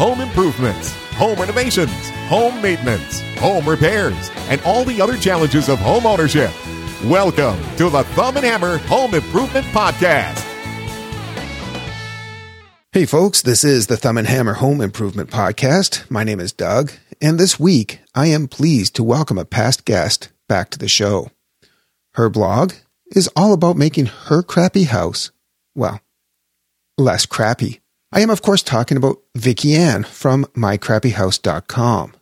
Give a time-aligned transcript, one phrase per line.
[0.00, 6.06] home improvements, home renovations, home maintenance, home repairs, and all the other challenges of home
[6.06, 6.50] ownership.
[7.04, 10.38] Welcome to the Thumb and Hammer Home Improvement Podcast.
[12.92, 16.10] Hey folks, this is the Thumb and Hammer Home Improvement Podcast.
[16.10, 20.30] My name is Doug, and this week I am pleased to welcome a past guest
[20.48, 21.30] back to the show.
[22.14, 22.72] Her blog
[23.14, 25.30] is all about making her crappy house,
[25.74, 26.00] well,
[26.96, 27.79] less crappy.
[28.12, 32.14] I am, of course, talking about Vicki Ann from mycrappyhouse.com.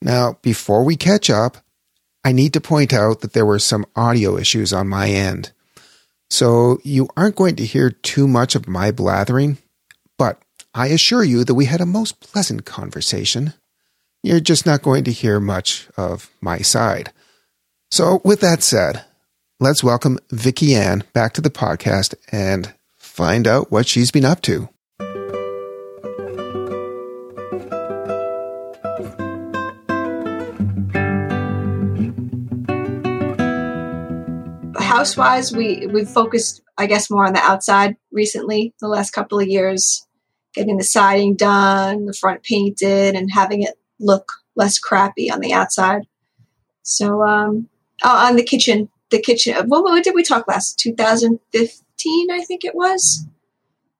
[0.00, 1.58] Now, before we catch up,
[2.24, 5.52] I need to point out that there were some audio issues on my end.
[6.30, 9.58] So you aren't going to hear too much of my blathering,
[10.16, 10.40] but
[10.74, 13.54] I assure you that we had a most pleasant conversation.
[14.22, 17.12] You're just not going to hear much of my side.
[17.90, 19.04] So with that said,
[19.60, 24.42] let's welcome Vicki Ann back to the podcast and find out what she's been up
[24.42, 24.68] to.
[34.88, 38.74] House-wise, we we've focused, I guess, more on the outside recently.
[38.80, 40.06] The last couple of years,
[40.54, 45.52] getting the siding done, the front painted, and having it look less crappy on the
[45.52, 46.02] outside.
[46.82, 47.68] So, um,
[48.02, 49.54] oh, on the kitchen, the kitchen.
[49.68, 50.78] What, what did we talk last?
[50.80, 53.26] 2015, I think it was.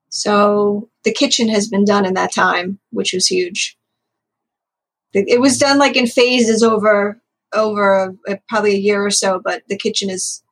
[0.09, 3.77] So the kitchen has been done in that time, which was huge.
[5.13, 7.19] It was done like in phases over
[7.51, 10.43] over a, probably a year or so, but the kitchen is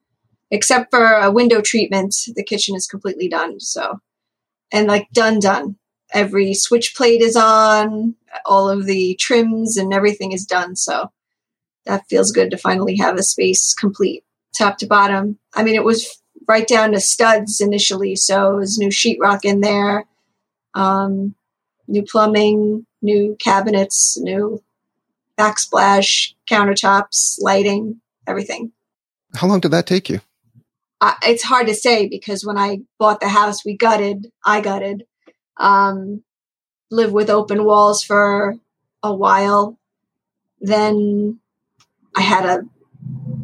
[0.51, 3.59] except for a window treatment, the kitchen is completely done.
[3.59, 3.99] So,
[4.71, 5.77] and like done, done.
[6.13, 10.75] Every switch plate is on, all of the trims and everything is done.
[10.75, 11.11] So
[11.85, 14.23] that feels good to finally have a space complete
[14.57, 15.37] top to bottom.
[15.53, 18.15] I mean, it was right down to studs initially.
[18.15, 20.05] So it was new sheetrock in there,
[20.73, 21.35] um,
[21.87, 24.63] new plumbing, new cabinets, new
[25.37, 28.71] backsplash, countertops, lighting, everything.
[29.35, 30.21] How long did that take you?
[31.23, 34.31] It's hard to say because when I bought the house, we gutted.
[34.45, 35.05] I gutted.
[35.57, 36.23] Um,
[36.89, 38.55] lived with open walls for
[39.03, 39.77] a while.
[40.59, 41.39] Then
[42.15, 42.61] I had a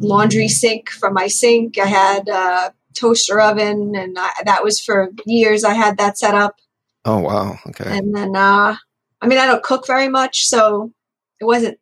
[0.00, 1.78] laundry sink for my sink.
[1.78, 5.64] I had a toaster oven, and I, that was for years.
[5.64, 6.56] I had that set up.
[7.04, 7.58] Oh wow!
[7.68, 7.98] Okay.
[7.98, 8.76] And then, uh,
[9.20, 10.92] I mean, I don't cook very much, so
[11.40, 11.78] it wasn't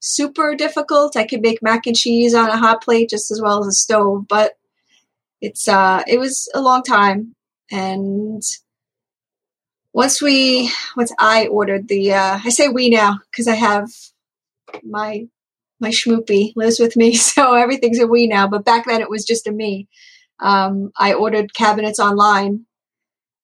[0.00, 1.16] super difficult.
[1.16, 3.72] I could make mac and cheese on a hot plate just as well as a
[3.72, 4.54] stove, but
[5.40, 7.34] it's uh it was a long time
[7.70, 8.42] and
[9.92, 13.88] once we once i ordered the uh i say we now because i have
[14.84, 15.26] my
[15.80, 19.24] my schmoopy lives with me so everything's a we now but back then it was
[19.24, 19.88] just a me.
[20.40, 22.64] Um, i ordered cabinets online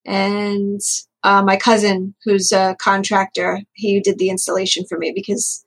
[0.06, 0.80] and
[1.24, 5.64] uh, my cousin who's a contractor he did the installation for me because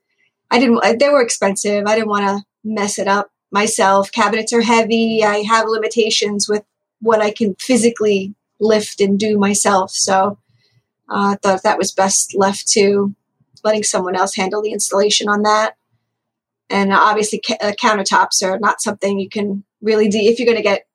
[0.50, 4.12] i didn't they were expensive i didn't want to mess it up myself.
[4.12, 5.24] Cabinets are heavy.
[5.24, 6.64] I have limitations with
[7.00, 9.90] what I can physically lift and do myself.
[9.92, 10.38] So
[11.08, 13.14] uh, I thought that was best left to
[13.64, 15.76] letting someone else handle the installation on that.
[16.68, 20.18] And obviously, ca- uh, countertops are not something you can really do.
[20.18, 20.86] If you're going to get,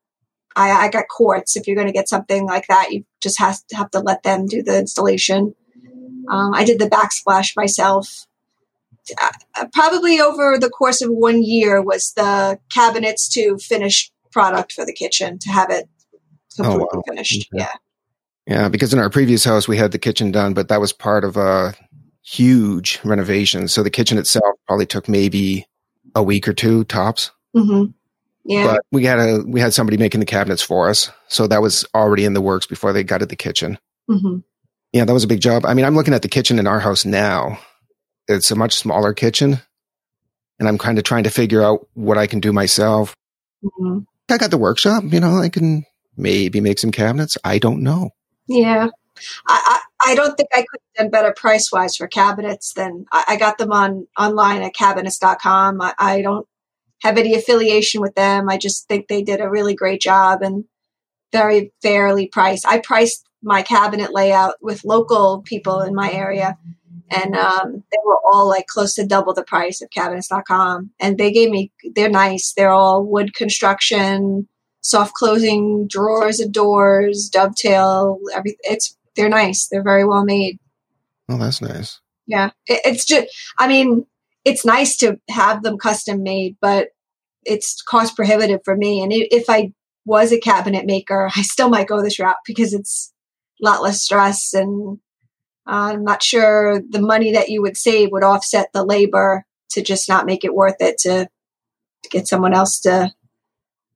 [0.55, 1.57] I, I got quartz.
[1.57, 4.23] If you're going to get something like that, you just have to have to let
[4.23, 5.53] them do the installation.
[6.29, 8.25] Um, I did the backsplash myself
[9.73, 14.93] probably over the course of one year was the cabinets to finished product for the
[14.93, 15.87] kitchen to have it
[16.55, 17.03] completely oh, wow.
[17.07, 17.47] finished.
[17.53, 17.63] Okay.
[17.63, 17.73] Yeah.
[18.47, 21.23] Yeah, because in our previous house we had the kitchen done, but that was part
[21.23, 21.73] of a
[22.23, 23.67] huge renovation.
[23.67, 25.65] So the kitchen itself probably took maybe
[26.13, 27.31] a week or two tops.
[27.55, 27.91] Mm-hmm.
[28.45, 28.67] Yeah.
[28.67, 31.85] But we had a we had somebody making the cabinets for us, so that was
[31.95, 33.79] already in the works before they got gutted the kitchen.
[34.09, 34.37] Mm-hmm.
[34.93, 35.65] Yeah, that was a big job.
[35.65, 37.59] I mean, I'm looking at the kitchen in our house now,
[38.27, 39.61] it's a much smaller kitchen
[40.59, 43.15] and I'm kind of trying to figure out what I can do myself.
[43.63, 43.99] Mm-hmm.
[44.29, 45.85] I got the workshop, you know, I can
[46.17, 47.37] maybe make some cabinets.
[47.43, 48.11] I don't know.
[48.47, 48.87] Yeah.
[49.47, 53.05] I, I, I don't think I could have done better price wise for cabinets than
[53.11, 55.81] I, I, got them on online at cabinets.com.
[55.81, 56.47] I, I don't
[57.01, 58.49] have any affiliation with them.
[58.49, 60.65] I just think they did a really great job and
[61.31, 62.67] very fairly priced.
[62.67, 66.57] I priced my cabinet layout with local people in my area
[67.09, 71.31] and um, they were all like close to double the price of cabinets.com and they
[71.31, 72.53] gave me they're nice.
[72.53, 74.47] They're all wood construction
[74.81, 79.67] soft closing drawers and doors dovetail everything it's they're nice.
[79.67, 80.59] They're very well made.
[81.29, 81.99] Oh that's nice.
[82.27, 82.51] Yeah.
[82.67, 83.27] It, it's just
[83.59, 84.05] i mean
[84.43, 86.89] it's nice to have them custom made but
[87.43, 89.01] it's cost prohibitive for me.
[89.01, 89.71] And if i
[90.05, 93.13] was a cabinet maker i still might go this route because it's
[93.61, 94.99] a lot less stress and
[95.65, 100.07] I'm not sure the money that you would save would offset the labor to just
[100.07, 101.27] not make it worth it to,
[102.03, 103.11] to get someone else to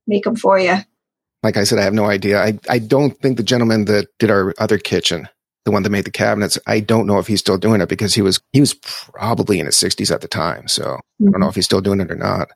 [0.08, 0.78] make them for you.
[1.44, 2.42] Like I said, I have no idea.
[2.42, 5.30] I, I don't think the gentleman that did our other kitchen,
[5.64, 8.14] the one that made the cabinets, I don't know if he's still doing it because
[8.14, 10.68] he was he was probably in his sixties at the time.
[10.68, 11.30] So mm-hmm.
[11.30, 12.50] I don't know if he's still doing it or not.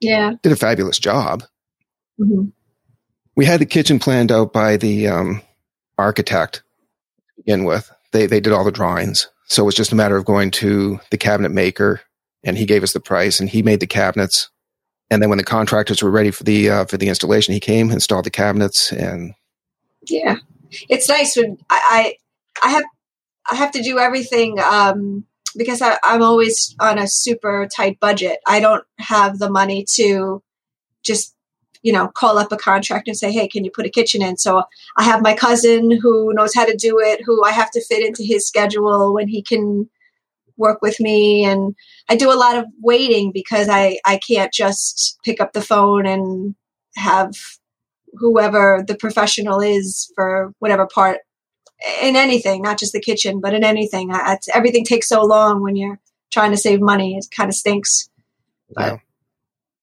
[0.00, 0.34] Yeah.
[0.42, 1.42] Did a fabulous job.
[2.20, 2.48] Mm-hmm.
[3.34, 5.42] We had the kitchen planned out by the um,
[5.96, 6.62] architect
[7.28, 7.90] to begin with.
[8.12, 11.00] They they did all the drawings, so it was just a matter of going to
[11.10, 12.00] the cabinet maker,
[12.44, 14.50] and he gave us the price, and he made the cabinets.
[15.10, 17.90] And then when the contractors were ready for the uh, for the installation, he came,
[17.90, 19.34] installed the cabinets, and
[20.06, 20.36] yeah,
[20.88, 22.16] it's nice when I
[22.62, 22.84] I, I have
[23.50, 25.24] I have to do everything um,
[25.56, 28.38] because I, I'm always on a super tight budget.
[28.46, 30.42] I don't have the money to
[31.02, 31.34] just
[31.82, 34.36] you know, call up a contractor and say, hey, can you put a kitchen in?
[34.36, 34.62] So
[34.96, 38.04] I have my cousin who knows how to do it, who I have to fit
[38.04, 39.88] into his schedule when he can
[40.56, 41.44] work with me.
[41.44, 41.74] And
[42.08, 46.04] I do a lot of waiting because I, I can't just pick up the phone
[46.04, 46.54] and
[46.96, 47.32] have
[48.14, 51.18] whoever the professional is for whatever part
[52.02, 54.10] in anything, not just the kitchen, but in anything.
[54.12, 56.00] I, everything takes so long when you're
[56.32, 57.16] trying to save money.
[57.16, 58.10] It kind of stinks.
[58.74, 58.96] But, yeah.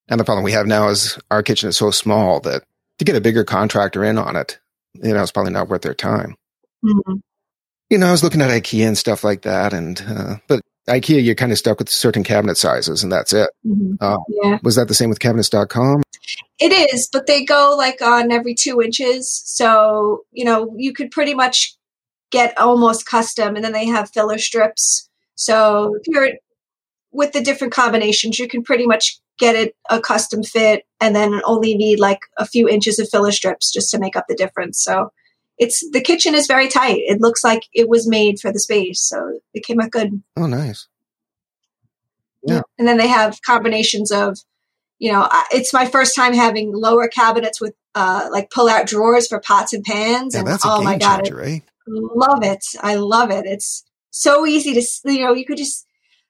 [0.07, 2.63] And the problem we have now is our kitchen is so small that
[2.99, 4.59] to get a bigger contractor in on it,
[4.93, 6.35] you know, it's probably not worth their time.
[6.83, 7.15] Mm-hmm.
[7.89, 11.23] You know, I was looking at IKEA and stuff like that, and uh, but IKEA,
[11.23, 13.49] you're kind of stuck with certain cabinet sizes, and that's it.
[13.65, 13.95] Mm-hmm.
[13.99, 14.59] Uh, yeah.
[14.63, 16.03] Was that the same with cabinets.com?
[16.59, 19.41] It is, but they go like on every two inches.
[19.45, 21.75] So, you know, you could pretty much
[22.31, 25.09] get almost custom, and then they have filler strips.
[25.35, 26.29] So, if you're
[27.11, 31.41] with the different combinations, you can pretty much get it a custom fit and then
[31.45, 34.83] only need like a few inches of filler strips just to make up the difference.
[34.83, 35.11] So
[35.57, 37.01] it's the kitchen is very tight.
[37.05, 39.01] It looks like it was made for the space.
[39.01, 40.21] So it came out good.
[40.35, 40.87] Oh, nice.
[42.43, 42.61] Yeah.
[42.77, 44.37] And then they have combinations of,
[44.99, 49.27] you know, it's my first time having lower cabinets with uh, like pull out drawers
[49.27, 50.33] for pots and pans.
[50.33, 51.59] Yeah, and that's oh my God, changer, eh?
[51.87, 52.63] love it.
[52.81, 53.45] I love it.
[53.45, 55.85] It's so easy to, you know, you could just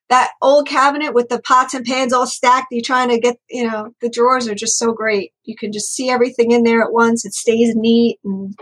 [0.10, 2.68] that old cabinet with the pots and pans all stacked.
[2.72, 5.32] You're trying to get, you know, the drawers are just so great.
[5.44, 7.26] You can just see everything in there at once.
[7.26, 8.56] It stays neat and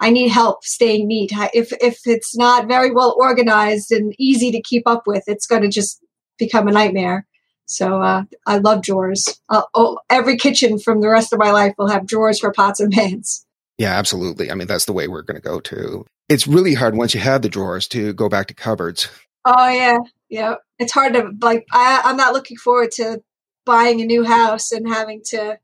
[0.00, 1.32] I need help staying neat.
[1.54, 5.62] If if it's not very well organized and easy to keep up with, it's going
[5.62, 6.04] to just
[6.38, 7.26] become a nightmare.
[7.66, 9.40] So uh, I love drawers.
[9.48, 12.78] Uh, oh, every kitchen from the rest of my life will have drawers for pots
[12.78, 13.44] and pans.
[13.78, 14.50] Yeah, absolutely.
[14.50, 16.06] I mean, that's the way we're going to go to.
[16.28, 19.08] It's really hard once you have the drawers to go back to cupboards.
[19.44, 19.98] Oh yeah,
[20.28, 21.66] yeah, it's hard to like.
[21.72, 23.22] I, I'm not looking forward to
[23.64, 25.58] buying a new house and having to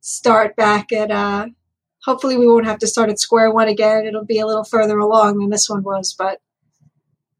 [0.00, 1.10] start back at.
[1.10, 1.48] uh
[2.04, 4.06] Hopefully, we won't have to start at square one again.
[4.06, 6.40] It'll be a little further along than this one was, but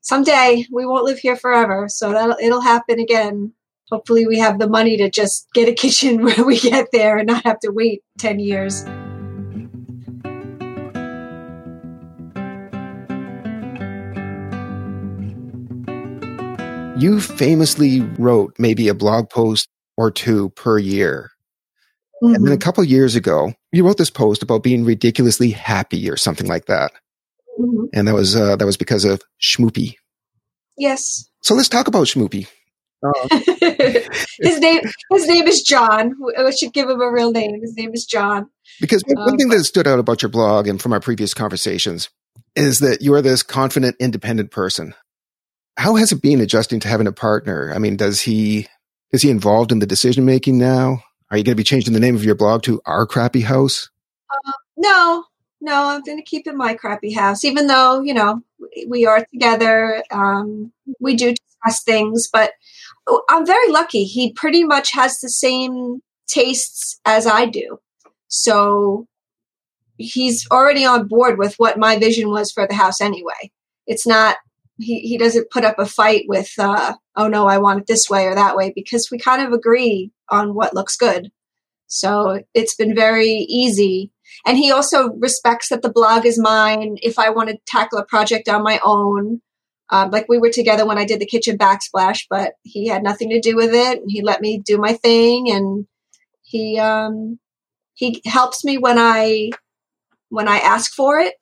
[0.01, 3.53] someday we won't live here forever, so that it'll happen again.
[3.91, 7.29] Hopefully, we have the money to just get a kitchen when we get there and
[7.29, 8.85] not have to wait ten years.
[16.99, 21.31] You famously wrote maybe a blog post or two per year.
[22.23, 22.35] Mm-hmm.
[22.35, 22.61] And then a mm-hmm.
[22.63, 26.93] couple years ago, you wrote this post about being ridiculously happy or something like that.
[27.59, 27.87] Mm-hmm.
[27.93, 29.95] And that was uh, that was because of Schmoopy.
[30.77, 31.29] Yes.
[31.43, 32.49] So let's talk about Schmoopy.
[33.01, 33.29] Uh,
[34.41, 34.81] his name
[35.13, 36.15] his name is John.
[36.37, 37.61] I should give him a real name.
[37.61, 38.51] His name is John.
[38.81, 42.11] Because one um, thing that stood out about your blog and from our previous conversations
[42.57, 44.95] is that you are this confident, independent person
[45.79, 47.73] how has it been adjusting to having a partner?
[47.73, 48.67] I mean, does he
[49.13, 51.05] is he involved in the decision making now?
[51.31, 53.89] Are you going to be changing the name of your blog to Our Crappy House?
[54.31, 55.25] Uh, no,
[55.61, 58.43] no, I'm going to keep it my crappy house, even though you know
[58.89, 60.03] we are together.
[60.11, 62.53] Um, we do discuss things, but
[63.29, 64.05] I'm very lucky.
[64.05, 67.79] He pretty much has the same tastes as I do,
[68.27, 69.07] so
[69.97, 73.53] he's already on board with what my vision was for the house anyway.
[73.87, 74.37] It's not
[74.79, 78.09] he, he doesn't put up a fight with uh, oh no i want it this
[78.09, 81.31] way or that way because we kind of agree on what looks good.
[81.87, 84.13] So it's been very easy.
[84.47, 86.99] And he also respects that the blog is mine.
[87.03, 89.41] If i want to tackle a project on my own
[89.91, 93.31] um, like we were together when i did the kitchen backsplash but he had nothing
[93.31, 94.01] to do with it.
[94.07, 95.87] He let me do my thing and
[96.43, 97.39] he um,
[97.95, 99.51] he helps me when i
[100.29, 101.35] when i ask for it.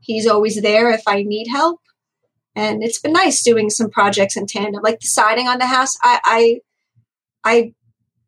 [0.00, 1.80] He's always there if i need help
[2.54, 5.96] and it's been nice doing some projects in tandem like the siding on the house
[6.02, 6.60] i i,
[7.44, 7.74] I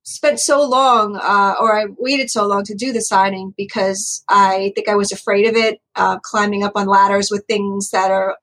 [0.05, 4.73] spent so long uh, or i waited so long to do the siding because i
[4.75, 8.37] think i was afraid of it uh, climbing up on ladders with things that are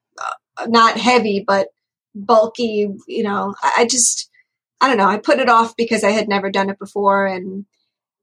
[0.60, 1.68] uh, not heavy, but
[2.14, 2.88] bulky.
[3.06, 4.28] You know, I, I just,
[4.80, 5.08] I don't know.
[5.08, 7.26] I put it off because I had never done it before.
[7.26, 7.66] And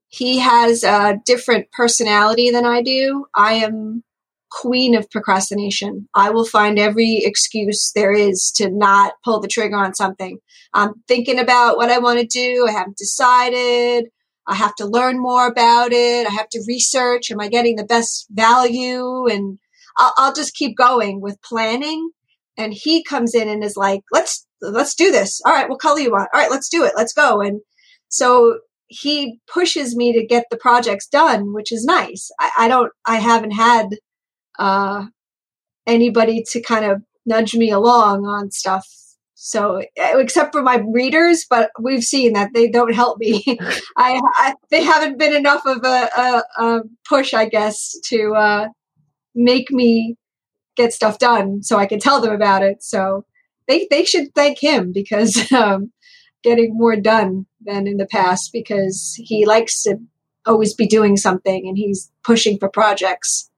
[0.08, 3.26] he has a different personality than I do.
[3.34, 4.02] I am
[4.50, 6.08] queen of procrastination.
[6.14, 10.38] I will find every excuse there is to not pull the trigger on something.
[10.74, 12.66] I'm thinking about what I want to do.
[12.68, 14.06] I haven't decided.
[14.46, 16.26] I have to learn more about it.
[16.26, 17.30] I have to research.
[17.30, 19.26] Am I getting the best value?
[19.26, 19.58] And
[19.98, 22.10] I'll, I'll just keep going with planning.
[22.56, 25.40] And he comes in and is like, let's, let's do this.
[25.44, 25.68] All right.
[25.68, 26.30] What color you want?
[26.32, 26.50] All right.
[26.50, 26.94] Let's do it.
[26.96, 27.40] Let's go.
[27.40, 27.60] And
[28.08, 32.30] so he pushes me to get the projects done, which is nice.
[32.40, 33.90] I, I don't, I haven't had,
[34.58, 35.06] uh,
[35.86, 38.86] anybody to kind of nudge me along on stuff
[39.40, 43.44] so, except for my readers, but we've seen that they don't help me.
[43.96, 48.68] I, I, they haven't been enough of a, a, a push, I guess, to uh,
[49.36, 50.16] make me
[50.76, 52.82] get stuff done, so I can tell them about it.
[52.82, 53.24] So,
[53.68, 55.92] they they should thank him because um,
[56.42, 59.98] getting more done than in the past because he likes to
[60.46, 63.48] always be doing something and he's pushing for projects.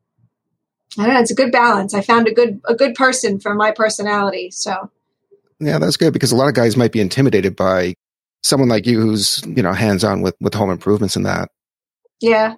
[0.99, 1.21] I don't know.
[1.21, 1.95] It's a good balance.
[1.95, 4.51] I found a good a good person for my personality.
[4.51, 4.91] So
[5.61, 7.95] yeah, that's good because a lot of guys might be intimidated by
[8.43, 11.51] someone like you who's, you know, hands on with, with home improvements and that.
[12.21, 12.55] Yeah.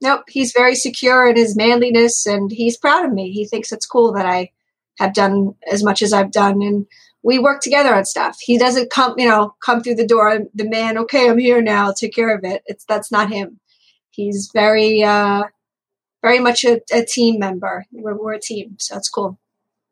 [0.00, 0.24] Nope.
[0.28, 3.32] He's very secure in his manliness and he's proud of me.
[3.32, 4.50] He thinks it's cool that I
[4.98, 6.86] have done as much as I've done and
[7.22, 8.38] we work together on stuff.
[8.40, 11.92] He doesn't come, you know, come through the door the man, okay, I'm here now,
[11.92, 12.62] take care of it.
[12.66, 13.60] It's that's not him.
[14.10, 15.44] He's very uh
[16.22, 17.86] very much a, a team member.
[17.92, 19.38] We're, we're a team, so that's cool.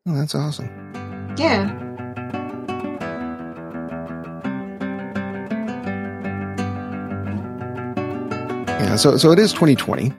[0.07, 0.69] Oh, that's awesome.
[1.37, 1.83] Yeah.
[8.79, 10.13] Yeah, so so it is 2020,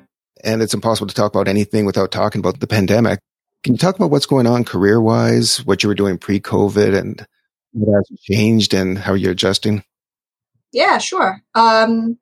[0.44, 3.20] and it's impossible to talk about anything without talking about the pandemic.
[3.64, 6.98] Can you talk about what's going on career wise, what you were doing pre COVID,
[6.98, 7.26] and
[7.72, 9.84] what has changed, and how you're adjusting?
[10.72, 11.40] Yeah, sure.
[11.54, 12.18] Um,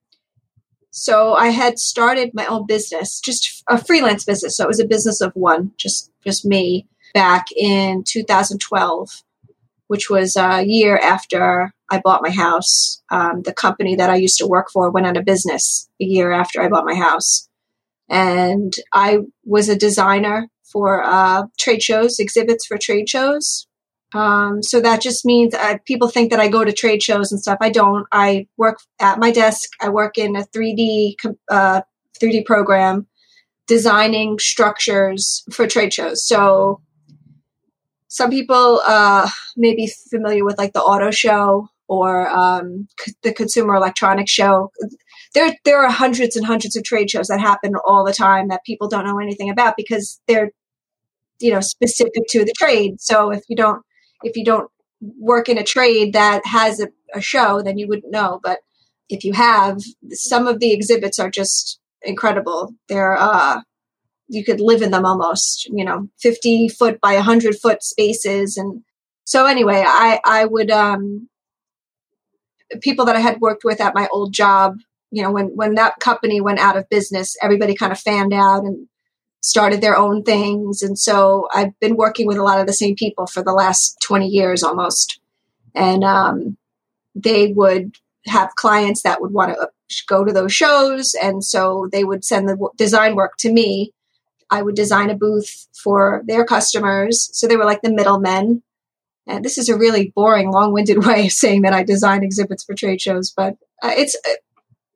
[0.90, 4.56] so I had started my own business, just a freelance business.
[4.56, 9.22] So it was a business of one, just just me, back in 2012,
[9.88, 13.02] which was a year after I bought my house.
[13.10, 16.32] Um, the company that I used to work for went out of business a year
[16.32, 17.48] after I bought my house.
[18.08, 23.66] And I was a designer for uh, trade shows, exhibits for trade shows.
[24.14, 27.40] Um, so that just means uh, people think that I go to trade shows and
[27.40, 27.58] stuff.
[27.60, 28.06] I don't.
[28.12, 29.70] I work at my desk.
[29.80, 31.14] I work in a 3D
[31.50, 31.82] uh,
[32.20, 33.06] 3D program,
[33.66, 36.26] designing structures for trade shows.
[36.26, 36.80] So
[38.08, 43.32] some people uh, may be familiar with like the auto show or um, c- the
[43.32, 44.70] Consumer Electronics Show.
[45.34, 48.64] There, there are hundreds and hundreds of trade shows that happen all the time that
[48.64, 50.50] people don't know anything about because they're,
[51.40, 53.00] you know, specific to the trade.
[53.00, 53.82] So if you don't,
[54.23, 54.70] if you don't
[55.00, 58.40] work in a trade that has a, a show, then you wouldn't know.
[58.42, 58.61] But
[59.08, 59.80] if you have,
[60.11, 62.75] some of the exhibits are just incredible.
[62.88, 63.61] They're, uh,
[64.28, 68.56] you could live in them almost, you know, 50 foot by 100 foot spaces.
[68.56, 68.82] And
[69.25, 71.28] so anyway, I, I would, um,
[72.80, 74.76] people that I had worked with at my old job,
[75.11, 78.64] you know, when when that company went out of business, everybody kind of fanned out
[78.64, 78.88] and
[79.46, 80.82] started their own things.
[80.82, 83.96] And so I've been working with a lot of the same people for the last
[84.02, 85.20] 20 years almost.
[85.72, 86.56] And um,
[87.14, 87.94] they would
[88.26, 91.14] have clients that would want to go to those shows.
[91.22, 93.92] And so they would send the design work to me.
[94.50, 97.30] I would design a booth for their customers.
[97.32, 98.64] So they were like the middlemen.
[99.28, 102.74] And this is a really boring, long-winded way of saying that I design exhibits for
[102.74, 104.34] trade shows, but uh, it's uh,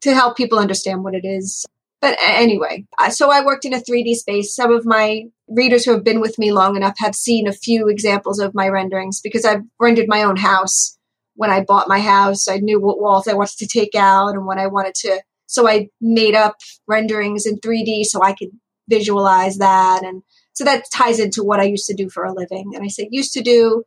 [0.00, 1.64] to help people understand what it is.
[2.00, 4.54] But anyway, so I worked in a 3D space.
[4.54, 7.88] Some of my readers who have been with me long enough have seen a few
[7.88, 10.97] examples of my renderings because I've rendered my own house.
[11.35, 14.47] When I bought my house, I knew what walls I wanted to take out and
[14.47, 15.21] what I wanted to.
[15.47, 18.50] So I made up renderings in 3D so I could
[18.88, 20.02] visualize that.
[20.02, 20.23] And
[20.54, 22.73] so that ties into what I used to do for a living.
[22.75, 23.85] And I say used to do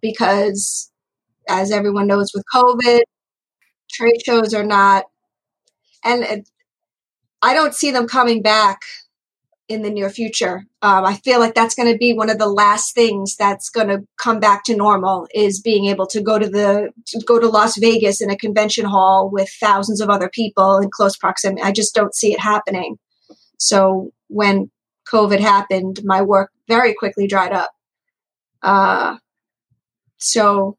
[0.00, 0.90] because,
[1.48, 3.02] as everyone knows, with COVID,
[3.90, 5.04] trade shows are not,
[6.04, 6.44] and
[7.42, 8.80] I don't see them coming back
[9.68, 10.64] in the near future.
[10.82, 13.88] Um, I feel like that's going to be one of the last things that's going
[13.88, 17.48] to come back to normal is being able to go to the to go to
[17.48, 21.62] Las Vegas in a convention hall with thousands of other people in close proximity.
[21.62, 22.98] I just don't see it happening.
[23.58, 24.70] So when
[25.10, 27.70] COVID happened, my work very quickly dried up.
[28.62, 29.16] Uh,
[30.18, 30.76] so,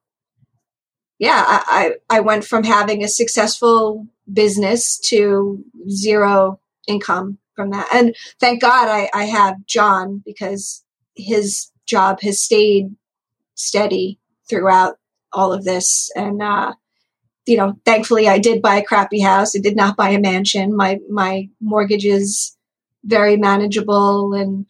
[1.20, 7.87] yeah, I, I went from having a successful business to zero income from that.
[7.93, 10.83] And thank God I, I have John because
[11.15, 12.95] his job has stayed
[13.55, 14.97] steady throughout
[15.31, 16.11] all of this.
[16.15, 16.73] And, uh,
[17.45, 19.55] you know, thankfully I did buy a crappy house.
[19.55, 20.75] I did not buy a mansion.
[20.75, 22.55] My, my mortgage is
[23.03, 24.33] very manageable.
[24.33, 24.65] And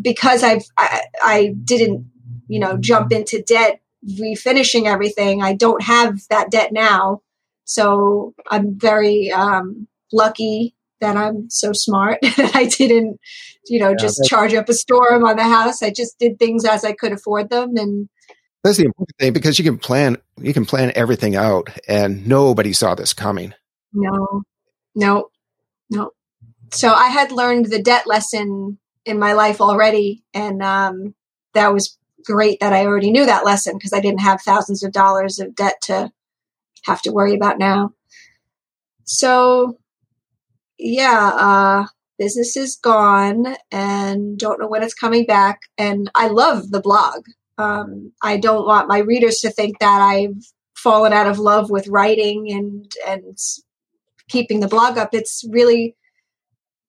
[0.00, 2.10] because I've, I, I didn't,
[2.48, 3.80] you know, jump into debt
[4.20, 7.22] refinishing everything, I don't have that debt now.
[7.64, 13.20] So I'm very, um, lucky that I'm so smart that I didn't,
[13.66, 15.82] you know, yeah, just charge up a storm on the house.
[15.82, 18.08] I just did things as I could afford them and
[18.62, 22.72] that's the important thing because you can plan you can plan everything out and nobody
[22.72, 23.52] saw this coming.
[23.92, 24.42] No.
[24.94, 25.28] No.
[25.90, 26.12] No.
[26.72, 31.14] So I had learned the debt lesson in my life already and um,
[31.52, 34.92] that was great that I already knew that lesson because I didn't have thousands of
[34.92, 36.10] dollars of debt to
[36.84, 37.92] have to worry about now.
[39.04, 39.78] So
[40.78, 41.86] yeah, uh,
[42.18, 45.60] business is gone and don't know when it's coming back.
[45.78, 47.24] And I love the blog.
[47.58, 50.42] Um, I don't want my readers to think that I've
[50.76, 53.38] fallen out of love with writing and and
[54.28, 55.10] keeping the blog up.
[55.12, 55.96] It's really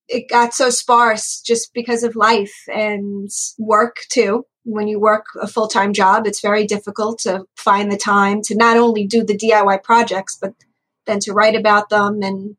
[0.08, 4.44] it got so sparse just because of life and work too.
[4.64, 8.56] When you work a full time job, it's very difficult to find the time to
[8.56, 10.54] not only do the DIY projects, but
[11.06, 12.56] then to write about them and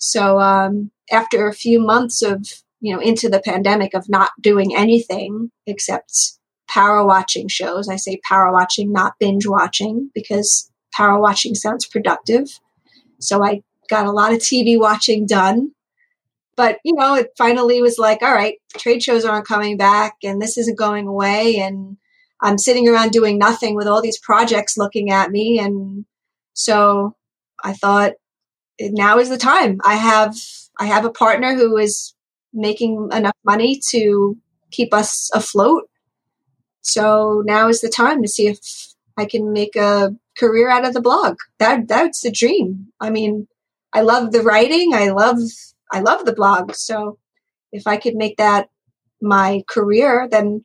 [0.00, 2.46] so um, after a few months of
[2.80, 8.20] you know into the pandemic of not doing anything except power watching shows, I say
[8.22, 12.48] power watching, not binge watching, because power watching sounds productive.
[13.18, 15.72] So I got a lot of TV watching done.
[16.60, 20.42] But you know, it finally was like, all right, trade shows aren't coming back, and
[20.42, 21.96] this isn't going away, and
[22.42, 26.04] I'm sitting around doing nothing with all these projects looking at me, and
[26.52, 27.16] so
[27.64, 28.12] I thought
[28.78, 29.80] now is the time.
[29.86, 30.36] I have
[30.78, 32.14] I have a partner who is
[32.52, 34.36] making enough money to
[34.70, 35.88] keep us afloat.
[36.82, 38.58] So now is the time to see if
[39.16, 41.38] I can make a career out of the blog.
[41.58, 42.88] That that's the dream.
[43.00, 43.48] I mean,
[43.94, 44.92] I love the writing.
[44.92, 45.38] I love
[45.92, 46.74] I love the blog.
[46.74, 47.18] So
[47.72, 48.68] if I could make that
[49.20, 50.64] my career, then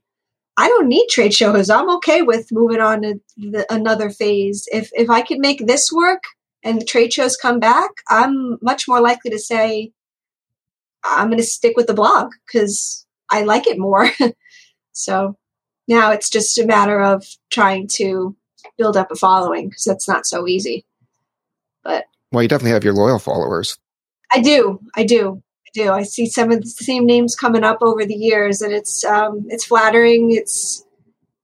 [0.58, 1.70] I don't need trade shows.
[1.70, 4.68] I'm okay with moving on to the, another phase.
[4.72, 6.22] If if I could make this work,
[6.66, 9.92] and trade shows come back, I'm much more likely to say,
[11.04, 14.10] I'm going to stick with the blog because I like it more.
[14.92, 15.38] so
[15.88, 18.36] now it's just a matter of trying to
[18.80, 20.86] build up a following because that's not so easy.
[21.84, 23.78] But well, you definitely have your loyal followers.
[24.32, 24.80] I do.
[24.96, 25.42] I do.
[25.68, 25.92] I do.
[25.92, 29.46] I see some of the same names coming up over the years, and it's um,
[29.50, 30.32] it's flattering.
[30.32, 30.86] It's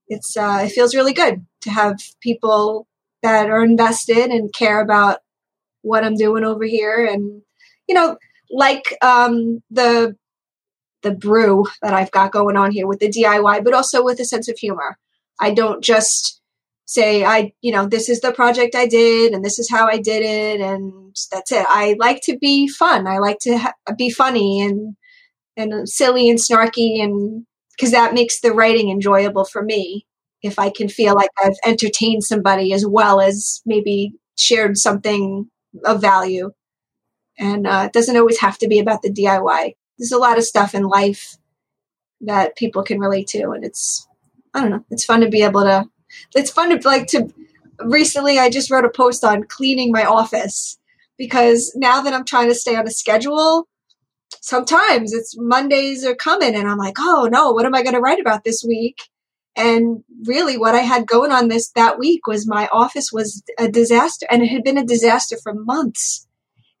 [0.08, 2.86] it's uh, it feels really good to have people
[3.22, 5.18] that are invested and care about
[5.82, 7.06] what I'm doing over here.
[7.06, 7.42] And,
[7.88, 8.16] you know,
[8.50, 10.16] like um, the
[11.02, 14.24] the brew that I've got going on here with the DIY, but also with a
[14.24, 14.98] sense of humor.
[15.40, 16.40] I don't just
[16.86, 19.98] say I, you know, this is the project I did and this is how I
[19.98, 21.64] did it and that's it.
[21.68, 23.06] I like to be fun.
[23.06, 24.96] I like to ha- be funny and
[25.56, 30.06] and silly and snarky and because that makes the writing enjoyable for me
[30.42, 35.48] if I can feel like I've entertained somebody as well as maybe shared something
[35.84, 36.52] of value.
[37.38, 39.74] And uh, it doesn't always have to be about the DIY.
[39.98, 41.36] There's a lot of stuff in life
[42.20, 44.06] that people can relate to, and it's
[44.54, 44.84] I don't know.
[44.90, 45.88] It's fun to be able to.
[46.34, 47.32] It's fun to like to.
[47.80, 50.78] Recently, I just wrote a post on cleaning my office
[51.18, 53.66] because now that I'm trying to stay on a schedule,
[54.40, 58.00] sometimes it's Mondays are coming, and I'm like, oh no, what am I going to
[58.00, 58.98] write about this week?
[59.54, 63.68] And really what I had going on this that week was my office was a
[63.68, 66.26] disaster and it had been a disaster for months.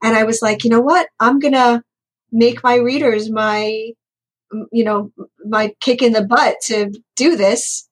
[0.02, 1.08] And I was like, you know what?
[1.20, 1.82] I'm going to
[2.30, 3.90] make my readers my
[4.70, 5.10] you know,
[5.46, 7.88] my kick in the butt to do this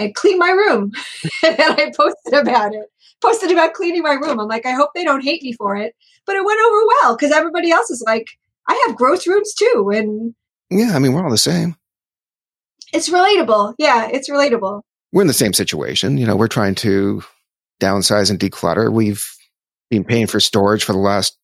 [0.00, 0.92] and clean my room.
[1.44, 2.86] and I posted about it.
[3.20, 4.40] Posted about cleaning my room.
[4.40, 5.94] I'm like, I hope they don't hate me for it.
[6.26, 8.26] But it went over well because everybody else is like,
[8.68, 9.90] I have gross rooms too.
[9.94, 10.34] And
[10.70, 11.76] yeah, I mean, we're all the same
[12.92, 13.74] it's relatable.
[13.78, 14.82] Yeah, it's relatable.
[15.12, 16.18] We're in the same situation.
[16.18, 17.22] You know, we're trying to
[17.80, 18.92] downsize and declutter.
[18.92, 19.24] We've
[19.90, 21.36] been paying for storage for the last,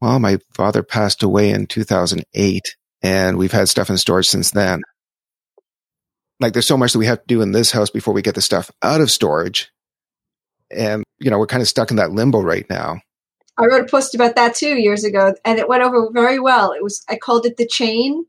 [0.00, 4.82] well, my father passed away in 2008 and we've had stuff in storage since then.
[6.40, 8.34] Like there's so much that we have to do in this house before we get
[8.34, 9.70] the stuff out of storage.
[10.70, 13.00] And, you know, we're kind of stuck in that limbo right now.
[13.56, 16.72] I wrote a post about that too years ago and it went over very well.
[16.72, 18.26] It was, I called it the chain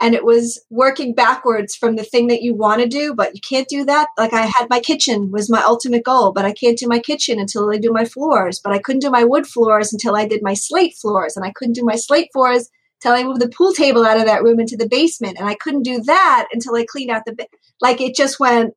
[0.00, 3.40] and it was working backwards from the thing that you want to do but you
[3.40, 6.78] can't do that like i had my kitchen was my ultimate goal but i can't
[6.78, 9.92] do my kitchen until i do my floors but i couldn't do my wood floors
[9.92, 12.68] until i did my slate floors and i couldn't do my slate floors
[13.04, 15.54] until i moved the pool table out of that room into the basement and i
[15.54, 17.46] couldn't do that until i cleaned out the
[17.80, 18.74] like it just went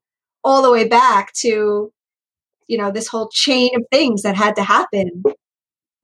[0.48, 1.92] all the way back to,
[2.68, 5.24] you know, this whole chain of things that had to happen.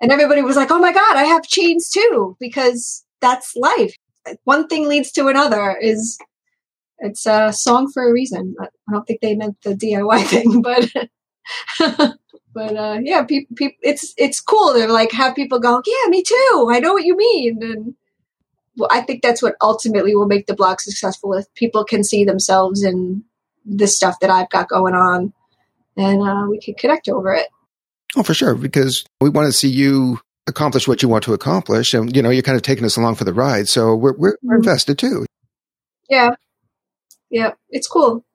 [0.01, 3.95] And everybody was like, oh my God, I have chains too, because that's life.
[4.43, 6.17] One thing leads to another is
[6.99, 8.55] it's a song for a reason.
[8.59, 10.89] I don't think they meant the DIY thing, but
[12.53, 16.21] but uh, yeah, people, people, it's it's cool to like have people go, yeah, me
[16.21, 16.69] too.
[16.69, 17.95] I know what you mean, and
[18.89, 21.33] I think that's what ultimately will make the blog successful.
[21.33, 23.23] If people can see themselves in
[23.65, 25.33] the stuff that I've got going on,
[25.95, 27.47] and uh, we can connect over it.
[28.15, 31.93] Oh, for sure, because we want to see you accomplish what you want to accomplish,
[31.93, 34.37] and you know, you're kind of taking us along for the ride, so we're we're,
[34.41, 34.55] we're mm-hmm.
[34.55, 35.25] invested too.
[36.09, 36.31] Yeah,
[37.29, 38.25] yeah, it's cool.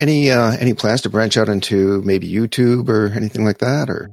[0.00, 4.10] Any uh, any plans to branch out into maybe YouTube or anything like that, or?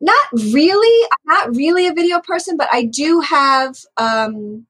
[0.00, 1.08] Not really.
[1.10, 3.76] I'm not really a video person, but I do have.
[3.96, 4.66] Um,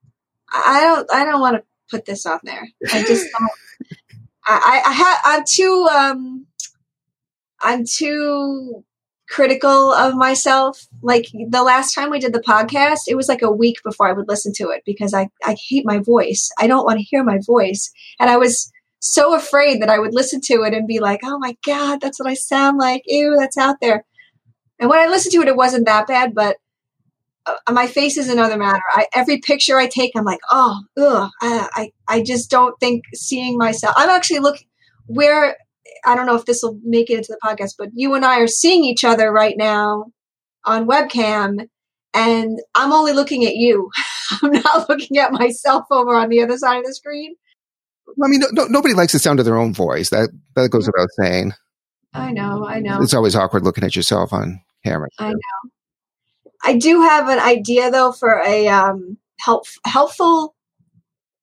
[0.53, 1.13] I don't.
[1.13, 2.69] I don't want to put this on there.
[2.93, 3.51] I just don't.
[4.47, 5.19] I, I have.
[5.25, 5.89] I'm too.
[5.93, 6.47] Um,
[7.61, 8.85] I'm too
[9.29, 10.87] critical of myself.
[11.03, 14.13] Like the last time we did the podcast, it was like a week before I
[14.13, 16.51] would listen to it because I, I hate my voice.
[16.61, 17.91] I don't want to hear my voice.
[18.21, 21.39] And I was so afraid that I would listen to it and be like, oh
[21.39, 23.03] my God, that's what I sound like.
[23.07, 24.05] Ew, that's out there.
[24.85, 26.59] And when I listened to it, it wasn't that bad, but
[27.47, 28.83] uh, my face is another matter.
[28.91, 33.03] I, every picture I take, I'm like, oh, ugh, I, I, I just don't think
[33.15, 33.95] seeing myself.
[33.97, 34.67] I'm actually looking
[35.07, 35.57] where
[36.05, 38.41] I don't know if this will make it into the podcast, but you and I
[38.41, 40.13] are seeing each other right now
[40.67, 41.67] on webcam,
[42.13, 43.91] and I'm only looking at you.
[44.43, 47.37] I'm not looking at myself over on the other side of the screen.
[48.23, 50.11] I mean, no, no, nobody likes the sound of their own voice.
[50.11, 51.55] That that goes without saying.
[52.13, 53.01] I know, I know.
[53.01, 55.09] It's always awkward looking at yourself on camera.
[55.19, 55.71] I know.
[56.63, 60.55] I do have an idea though for a um, help helpful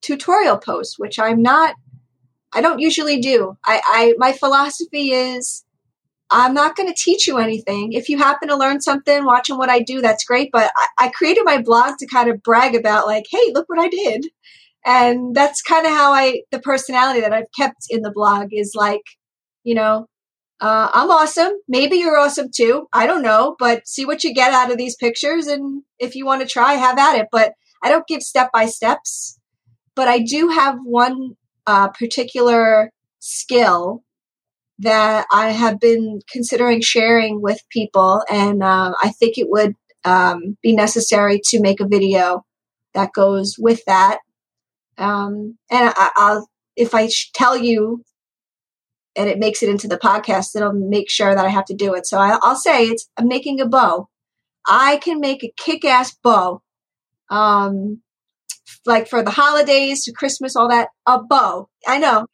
[0.01, 1.75] tutorial post, which I'm not.
[2.53, 3.57] I don't usually do.
[3.65, 5.63] I, I my philosophy is
[6.29, 7.93] I'm not going to teach you anything.
[7.93, 10.49] If you happen to learn something watching what I do, that's great.
[10.51, 13.79] But I, I created my blog to kind of brag about, like, hey, look what
[13.79, 14.25] I did
[14.85, 18.73] and that's kind of how i the personality that i've kept in the blog is
[18.75, 19.03] like
[19.63, 20.07] you know
[20.61, 21.53] uh, i'm awesome.
[21.67, 22.87] Maybe you're awesome too.
[22.93, 26.25] I don't know but see what you get out of these pictures and if you
[26.25, 27.27] want to try have at it.
[27.31, 29.39] But i don't give step by steps
[29.95, 31.35] but i do have one
[31.67, 34.03] uh, particular skill
[34.79, 40.57] that i have been considering sharing with people and uh, i think it would um,
[40.61, 42.43] be necessary to make a video
[42.93, 44.19] that goes with that.
[44.97, 48.03] Um, and I, will if I tell you
[49.15, 51.93] and it makes it into the podcast, it'll make sure that I have to do
[51.93, 52.05] it.
[52.07, 54.09] So I, will say it's I'm making a bow.
[54.65, 56.61] I can make a kick-ass bow.
[57.29, 58.01] Um,
[58.85, 61.69] like for the holidays, to Christmas, all that, a bow.
[61.87, 62.27] I know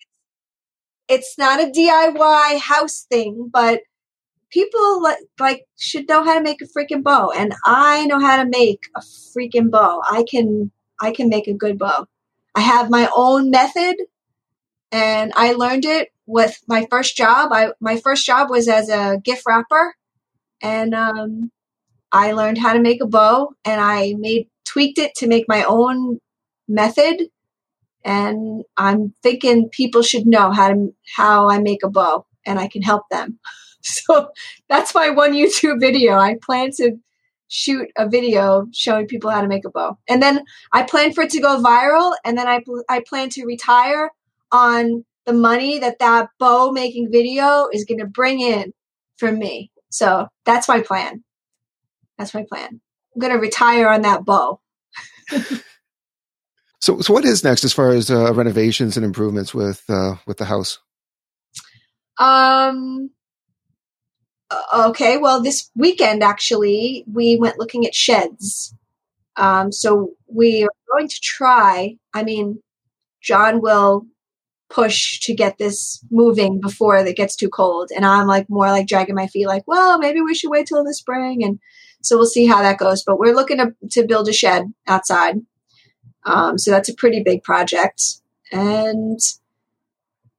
[1.08, 3.82] it's not a DIY house thing, but
[4.50, 8.42] people like, like should know how to make a freaking bow, and I know how
[8.44, 10.02] to make a freaking bow.
[10.10, 12.08] I can I can make a good bow.
[12.56, 13.96] I have my own method
[14.92, 17.52] and I learned it with my first job.
[17.52, 19.96] I my first job was as a gift wrapper
[20.62, 21.52] and um,
[22.12, 25.64] I learned how to make a bow and I made tweaked it to make my
[25.64, 26.20] own
[26.68, 27.30] method
[28.04, 32.68] and I'm thinking people should know how to how I make a bow and I
[32.68, 33.40] can help them.
[33.84, 34.32] So
[34.68, 36.18] that's my one YouTube video.
[36.18, 36.98] I plan to
[37.48, 39.98] shoot a video showing people how to make a bow.
[40.10, 43.46] And then I plan for it to go viral and then I I plan to
[43.46, 44.12] retire
[44.52, 48.74] on the money that that bow making video is going to bring in
[49.18, 49.72] for me.
[49.90, 51.24] So that's my plan.
[52.18, 52.82] That's my plan.
[53.16, 54.60] I'm going to retire on that bow.
[56.80, 60.38] so, so what is next as far as uh, renovations and improvements with uh, with
[60.38, 60.80] the house?
[62.18, 63.12] Um,
[64.50, 68.74] uh, okay, well, this weekend actually, we went looking at sheds.
[69.36, 71.98] Um, so we are going to try.
[72.14, 72.62] I mean,
[73.22, 74.08] John will
[74.70, 78.88] push to get this moving before it gets too cold, and I'm like more like
[78.88, 81.60] dragging my feet, like, well, maybe we should wait till the spring, and
[82.02, 83.04] so we'll see how that goes.
[83.04, 85.42] But we're looking to to build a shed outside,
[86.26, 88.02] um, so that's a pretty big project,
[88.52, 89.20] and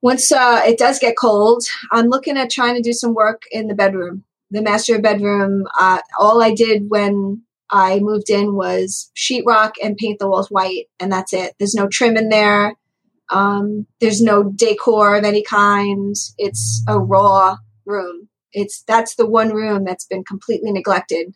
[0.01, 3.67] once uh, it does get cold, I'm looking at trying to do some work in
[3.67, 4.23] the bedroom.
[4.51, 10.19] The master bedroom, uh, all I did when I moved in was sheetrock and paint
[10.19, 11.53] the walls white, and that's it.
[11.59, 12.75] There's no trim in there.
[13.29, 16.15] Um, there's no decor of any kind.
[16.37, 18.27] It's a raw room.
[18.53, 21.35] It's that's the one room that's been completely neglected,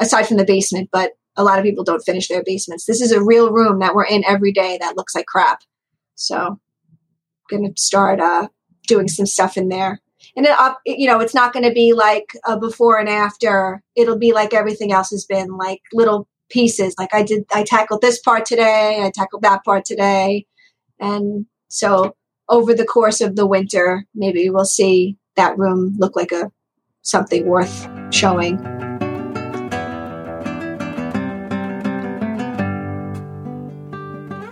[0.00, 0.88] aside from the basement.
[0.92, 2.86] But a lot of people don't finish their basements.
[2.86, 5.60] This is a real room that we're in every day that looks like crap.
[6.16, 6.58] So
[7.52, 8.48] I'm to start uh,
[8.86, 10.00] doing some stuff in there.
[10.36, 13.82] And it, uh, you know, it's not going to be like a before and after.
[13.96, 16.94] It'll be like everything else has been, like little pieces.
[16.98, 19.00] Like I did, I tackled this part today.
[19.02, 20.46] I tackled that part today,
[21.00, 22.14] and so
[22.48, 26.50] over the course of the winter, maybe we'll see that room look like a
[27.02, 28.56] something worth showing.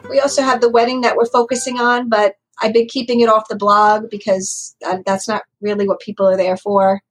[0.09, 3.49] We also have the wedding that we're focusing on, but I've been keeping it off
[3.49, 7.03] the blog because uh, that's not really what people are there for.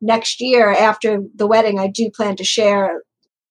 [0.00, 3.02] Next year, after the wedding, I do plan to share.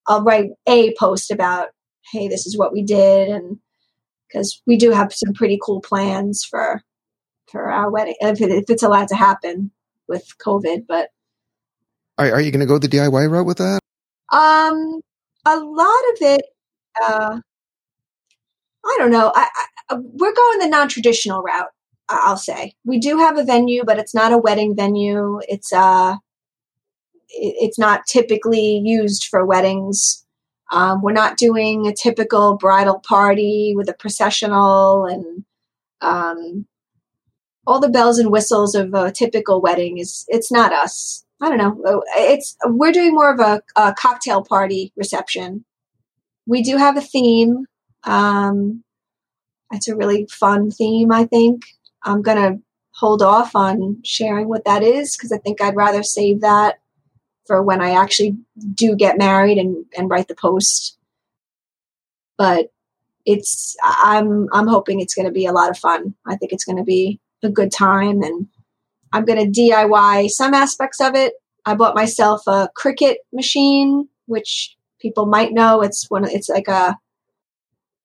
[0.08, 1.70] I'll write a post about,
[2.12, 3.60] hey, this is what we did, and
[4.28, 6.82] because we do have some pretty cool plans for
[7.52, 9.72] for our wedding if, it, if it's allowed to happen
[10.08, 10.86] with COVID.
[10.88, 11.10] But
[12.18, 13.80] are, are you going to go the DIY route with that?
[14.32, 15.02] Um,
[15.46, 16.42] a lot of it.
[17.02, 17.40] Uh,
[18.86, 19.32] I don't know.
[19.34, 19.48] I,
[19.90, 21.70] I, we're going the non-traditional route.
[22.10, 25.42] I'll say we do have a venue, but it's not a wedding venue.
[25.48, 26.16] It's uh,
[27.30, 30.26] it's not typically used for weddings.
[30.72, 35.46] Um, we're not doing a typical bridal party with a processional and
[36.02, 36.66] um,
[37.66, 39.98] all the bells and whistles of a typical wedding.
[39.98, 41.26] Is it's not us.
[41.42, 42.04] I don't know.
[42.16, 45.64] It's we're doing more of a, a cocktail party reception.
[46.46, 47.66] We do have a theme.
[48.04, 48.84] Um,
[49.72, 51.64] it's a really fun theme, I think.
[52.04, 52.60] I'm to
[52.92, 56.80] hold off on sharing what that is because I think I'd rather save that
[57.48, 58.38] for when I actually
[58.74, 60.98] do get married and, and write the post.
[62.38, 62.72] But
[63.26, 66.14] it's I'm I'm hoping it's going to be a lot of fun.
[66.26, 68.48] I think it's going to be a good time and
[69.14, 71.34] I'm going to DIY some aspects of it.
[71.66, 75.82] I bought myself a Cricut machine, which people might know.
[75.82, 76.30] It's one.
[76.30, 76.98] It's like a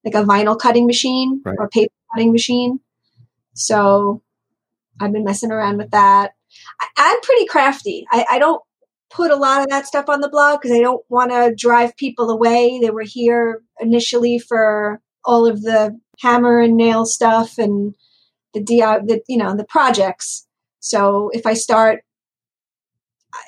[0.04, 1.56] like a vinyl cutting machine right.
[1.58, 2.80] or paper cutting machine.
[3.54, 4.22] So
[5.00, 6.32] I've been messing around with that.
[6.80, 8.06] I, am pretty crafty.
[8.10, 8.62] I, I, don't
[9.12, 11.96] put a lot of that stuff on the blog because I don't want to drive
[11.96, 12.78] people away.
[12.80, 17.94] They were here initially for all of the hammer and nail stuff and
[18.54, 20.46] the DI, the you know the projects.
[20.80, 22.02] So if I start,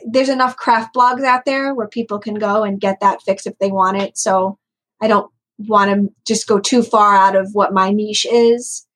[0.07, 3.59] there's enough craft blogs out there where people can go and get that fix if
[3.59, 4.17] they want it.
[4.17, 4.59] So
[5.01, 8.87] I don't want to just go too far out of what my niche is.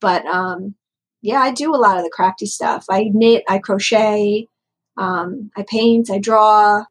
[0.00, 0.74] But um,
[1.22, 2.84] yeah, I do a lot of the crafty stuff.
[2.90, 4.48] I knit, I crochet,
[4.96, 6.84] um, I paint, I draw.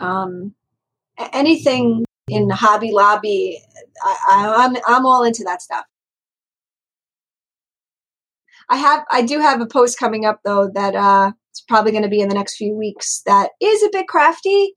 [0.00, 0.54] Um,
[1.32, 3.60] anything in Hobby Lobby,
[4.02, 5.84] I, I, I'm I'm all into that stuff.
[8.68, 12.04] I have I do have a post coming up though that uh, it's probably going
[12.04, 14.74] to be in the next few weeks that is a bit crafty,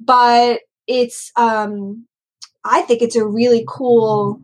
[0.00, 2.06] but it's um,
[2.64, 4.40] I think it's a really cool,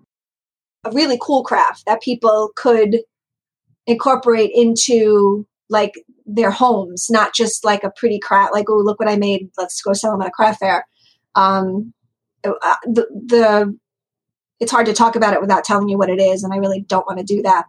[0.85, 3.01] a really cool craft that people could
[3.87, 5.95] incorporate into like
[6.27, 9.51] their homes, not just like a pretty craft, like, oh, look what I made.
[9.57, 10.87] Let's go sell them at a craft fair.
[11.35, 11.93] Um,
[12.45, 12.53] uh,
[12.85, 13.79] the, the,
[14.61, 16.45] it's hard to talk about it without telling you what it is.
[16.45, 17.67] And I really don't want to do that.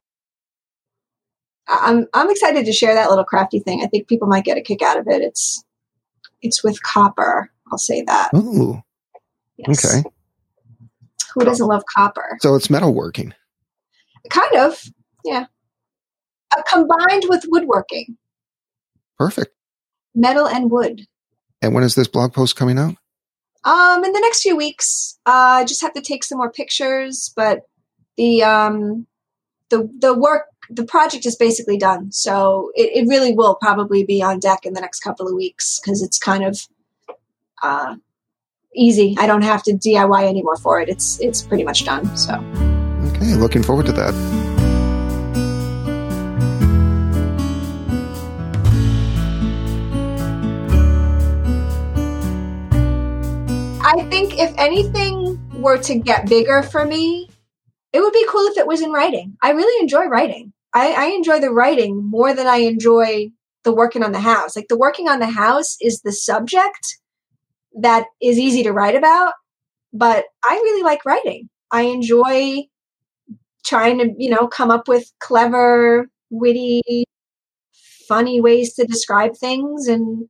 [1.68, 3.82] I'm, I'm excited to share that little crafty thing.
[3.84, 5.22] I think people might get a kick out of it.
[5.22, 5.64] It's,
[6.42, 7.52] it's with copper.
[7.72, 8.32] I'll say that.
[8.36, 8.82] Ooh.
[9.58, 9.86] Yes.
[9.86, 10.04] Okay.
[11.34, 12.38] Who doesn't love copper?
[12.42, 13.32] So it's metalworking.
[14.30, 14.84] Kind of,
[15.24, 15.46] yeah.
[16.56, 18.18] Uh, combined with woodworking.
[19.18, 19.52] Perfect.
[20.16, 21.06] Metal and wood.
[21.62, 22.96] And when is this blog post coming out?
[23.64, 25.18] Um, in the next few weeks.
[25.26, 27.62] Uh, I just have to take some more pictures, but
[28.18, 29.08] the um,
[29.70, 32.12] the the work the project is basically done.
[32.12, 35.80] So it, it really will probably be on deck in the next couple of weeks
[35.80, 36.68] because it's kind of
[37.62, 37.96] uh,
[38.76, 39.16] easy.
[39.18, 40.90] I don't have to DIY anymore for it.
[40.90, 42.16] It's it's pretty much done.
[42.18, 42.34] So
[43.16, 44.43] okay, looking forward to that.
[54.38, 57.30] If anything were to get bigger for me,
[57.92, 59.38] it would be cool if it was in writing.
[59.42, 60.54] I really enjoy writing.
[60.74, 63.30] I, I enjoy the writing more than I enjoy
[63.64, 64.56] the working on the house.
[64.56, 66.98] Like the working on the house is the subject
[67.80, 69.34] that is easy to write about,
[69.94, 71.50] but I really like writing.
[71.72, 72.64] I enjoy
[73.66, 77.06] trying to, you know, come up with clever, witty,
[78.08, 80.28] funny ways to describe things and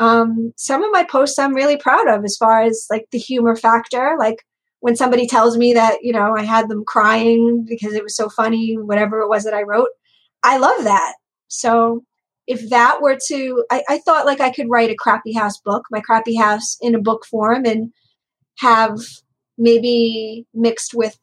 [0.00, 3.54] um, some of my posts I'm really proud of as far as like the humor
[3.54, 4.16] factor.
[4.18, 4.44] Like
[4.80, 8.28] when somebody tells me that, you know, I had them crying because it was so
[8.28, 9.90] funny, whatever it was that I wrote,
[10.42, 11.14] I love that.
[11.48, 12.04] So
[12.46, 15.84] if that were to I, I, thought like i could write a crappy house book
[15.90, 17.92] my crappy house in a book form and
[18.58, 18.98] have
[19.56, 21.16] maybe mixed with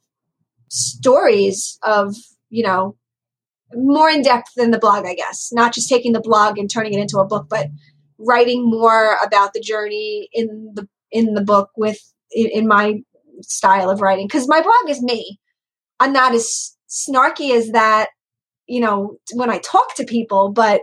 [0.70, 2.16] stories of
[2.50, 2.96] you know
[3.74, 5.52] more in depth than the blog, I guess.
[5.52, 7.68] Not just taking the blog and turning it into a book, but
[8.20, 12.00] writing more about the journey in the in the book with
[12.32, 13.02] in, in my
[13.42, 15.40] style of writing because my blog is me.
[16.00, 18.10] I'm not as snarky as that,
[18.68, 20.82] you know, when I talk to people, but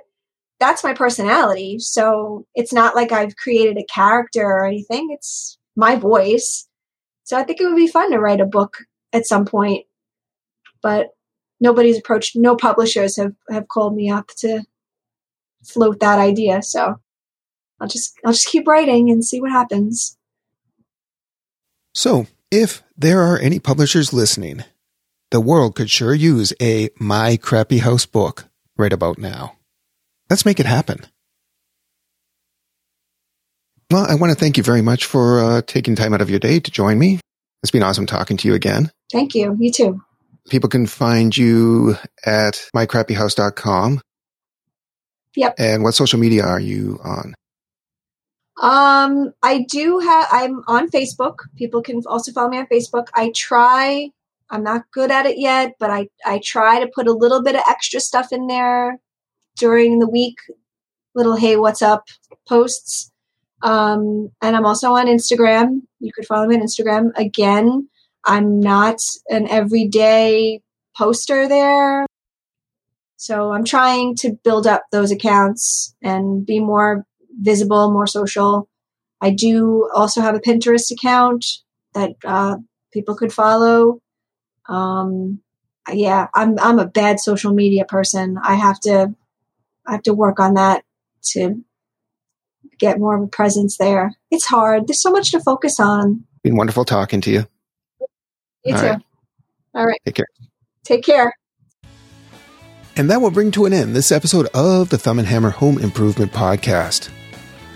[0.61, 1.79] that's my personality.
[1.79, 5.09] So it's not like I've created a character or anything.
[5.11, 6.69] It's my voice.
[7.25, 8.79] So I think it would be fun to write a book
[9.13, 9.87] at some point.
[10.83, 11.09] But
[11.61, 14.63] nobody's approached no publishers have, have called me up to
[15.65, 16.63] float that idea.
[16.63, 16.97] So
[17.81, 20.17] I'll just I'll just keep writing and see what happens.
[21.95, 24.65] So, if there are any publishers listening,
[25.31, 29.57] the world could sure use a My Crappy House book right about now.
[30.31, 31.07] Let's make it happen.
[33.91, 36.39] Well, I want to thank you very much for uh, taking time out of your
[36.39, 37.21] day to join me.
[37.63, 38.91] It's been awesome talking to you again.
[39.13, 39.57] Thank you.
[39.59, 40.03] You too.
[40.49, 44.01] People can find you at mycrappyhouse.com.
[45.37, 45.55] Yep.
[45.59, 47.35] And what social media are you on?
[48.61, 51.37] Um, I do have, I'm on Facebook.
[51.57, 53.09] People can also follow me on Facebook.
[53.15, 54.11] I try,
[54.51, 57.57] I'm not good at it yet, but I, I try to put a little bit
[57.57, 58.99] of extra stuff in there
[59.59, 60.37] during the week.
[61.15, 62.07] Little, hey, what's up
[62.49, 63.11] posts.
[63.63, 65.81] Um, and I'm also on Instagram.
[66.01, 67.11] You could follow me on Instagram.
[67.17, 67.89] Again,
[68.25, 70.61] I'm not an everyday
[70.97, 72.07] poster there.
[73.17, 77.07] So I'm trying to build up those accounts and be more
[77.41, 78.69] visible, more social.
[79.21, 81.47] I do also have a Pinterest account
[81.95, 82.57] that uh,
[82.93, 84.01] people could follow.
[84.69, 85.41] Um,
[85.93, 88.39] yeah, I'm I'm a bad social media person.
[88.43, 89.15] I have to
[89.87, 90.85] I have to work on that
[91.33, 91.63] to
[92.79, 94.15] get more of a presence there.
[94.31, 94.87] It's hard.
[94.87, 96.25] There's so much to focus on.
[96.43, 97.47] Been wonderful talking to you.
[98.65, 98.87] You All too.
[98.87, 99.03] right.
[99.75, 100.01] All right.
[100.05, 100.27] Take care.
[100.85, 101.35] Take care.
[102.97, 105.79] And that will bring to an end this episode of the Thumb and Hammer Home
[105.79, 107.11] Improvement Podcast.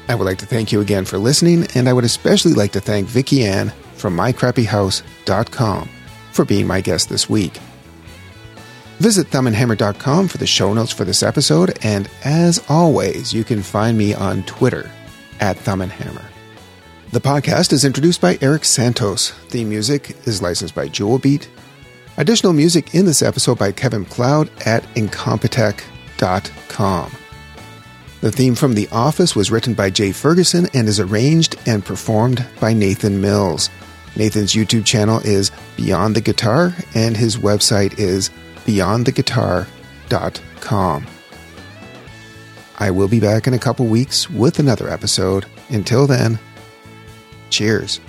[0.09, 2.81] I would like to thank you again for listening, and I would especially like to
[2.81, 5.89] thank Vicki Ann from mycrappyhouse.com
[6.33, 7.59] for being my guest this week.
[8.99, 13.99] Visit thumbandhammer.com for the show notes for this episode, and as always, you can find
[13.99, 14.91] me on Twitter
[15.41, 16.25] at Thumb and Hammer.
[17.13, 19.33] The podcast is introduced by Eric Santos.
[19.51, 21.49] The music is licensed by Jewel Beat.
[22.17, 27.13] Additional music in this episode by Kevin MacLeod at incompetech.com.
[28.21, 32.45] The theme from The Office was written by Jay Ferguson and is arranged and performed
[32.61, 33.71] by Nathan Mills.
[34.17, 38.31] Nathan's YouTube channel is Beyond the Guitar, and his website is
[38.67, 41.07] beyondtheguitar.com.
[42.81, 45.47] I will be back in a couple weeks with another episode.
[45.69, 46.41] Until then,
[47.51, 48.01] cheers.